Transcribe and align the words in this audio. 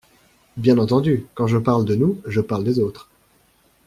Bien 0.57 0.79
entendu, 0.79 1.27
quand 1.35 1.45
je 1.45 1.59
parle 1.59 1.85
de 1.85 1.93
nous, 1.93 2.19
je 2.25 2.41
parle 2.41 2.63
des 2.63 2.79
autres. 2.79 3.07